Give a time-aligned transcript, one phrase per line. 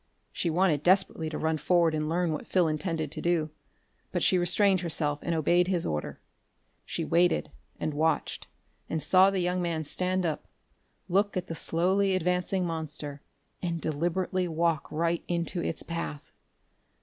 [0.31, 3.51] She wanted desperately to run forward and learn what Phil intended to do,
[4.11, 6.19] but she restrained herself and obeyed his order.
[6.87, 8.47] She waited, and watched;
[8.89, 10.47] and saw the young man stand up,
[11.07, 13.21] look at the slowly advancing monster
[13.61, 16.31] and deliberately walk right into its path!